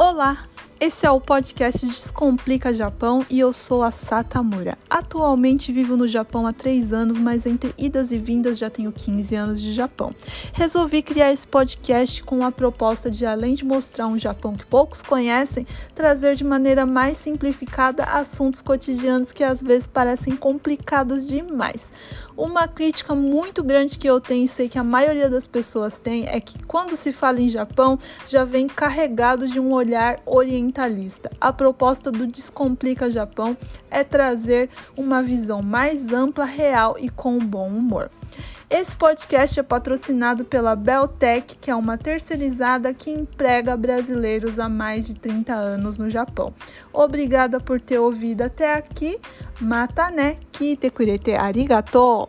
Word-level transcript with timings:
Olá, 0.00 0.46
esse 0.80 1.04
é 1.04 1.10
o 1.10 1.20
podcast 1.20 1.84
Descomplica 1.84 2.72
Japão 2.72 3.26
e 3.28 3.40
eu 3.40 3.52
sou 3.52 3.82
a 3.82 3.90
Satamura. 3.90 4.78
Atualmente 4.88 5.72
vivo 5.72 5.96
no 5.96 6.06
Japão 6.06 6.46
há 6.46 6.52
3 6.52 6.92
anos, 6.92 7.18
mas 7.18 7.46
entre 7.46 7.74
idas 7.76 8.12
e 8.12 8.18
vindas 8.18 8.56
já 8.56 8.70
tenho 8.70 8.92
15 8.92 9.34
anos 9.34 9.60
de 9.60 9.72
Japão. 9.72 10.14
Resolvi 10.52 11.02
criar 11.02 11.32
esse 11.32 11.46
podcast 11.46 12.22
com 12.22 12.44
a 12.44 12.52
proposta 12.52 13.10
de, 13.10 13.26
além 13.26 13.54
de 13.54 13.64
mostrar 13.64 14.06
um 14.06 14.18
Japão 14.18 14.56
que 14.56 14.64
poucos 14.66 15.02
conhecem, 15.02 15.66
trazer 15.96 16.36
de 16.36 16.44
maneira 16.44 16.86
mais 16.86 17.16
simplificada 17.16 18.04
assuntos 18.04 18.62
cotidianos 18.62 19.32
que 19.32 19.42
às 19.42 19.60
vezes 19.60 19.88
parecem 19.88 20.36
complicados 20.36 21.26
demais. 21.26 21.90
Uma 22.36 22.68
crítica 22.68 23.16
muito 23.16 23.64
grande 23.64 23.98
que 23.98 24.08
eu 24.08 24.20
tenho 24.20 24.44
e 24.44 24.48
sei 24.48 24.68
que 24.68 24.78
a 24.78 24.84
maioria 24.84 25.28
das 25.28 25.48
pessoas 25.48 25.98
tem 25.98 26.28
é 26.28 26.40
que 26.40 26.56
quando 26.62 26.94
se 26.94 27.10
fala 27.10 27.40
em 27.40 27.48
Japão 27.48 27.98
já 28.28 28.44
vem 28.44 28.68
carregado 28.68 29.48
de 29.48 29.58
um 29.58 29.72
olhar 29.72 30.20
orientalista. 30.68 31.30
A 31.40 31.52
proposta 31.52 32.12
do 32.12 32.26
Descomplica 32.26 33.10
Japão 33.10 33.56
é 33.90 34.04
trazer 34.04 34.68
uma 34.96 35.22
visão 35.22 35.62
mais 35.62 36.12
ampla, 36.12 36.44
real 36.44 36.96
e 36.98 37.08
com 37.08 37.38
bom 37.38 37.68
humor. 37.68 38.10
Esse 38.70 38.94
podcast 38.94 39.58
é 39.58 39.62
patrocinado 39.62 40.44
pela 40.44 40.76
Beltec, 40.76 41.56
que 41.56 41.70
é 41.70 41.74
uma 41.74 41.96
terceirizada 41.96 42.92
que 42.92 43.10
emprega 43.10 43.74
brasileiros 43.76 44.58
há 44.58 44.68
mais 44.68 45.06
de 45.06 45.14
30 45.14 45.54
anos 45.54 45.96
no 45.96 46.10
Japão. 46.10 46.52
Obrigada 46.92 47.58
por 47.58 47.80
ter 47.80 47.98
ouvido 47.98 48.42
até 48.42 48.74
aqui. 48.74 49.18
Mata 49.58 50.10
né, 50.10 50.36
kite 50.52 50.90
kurete 50.90 51.34
arigato! 51.34 52.28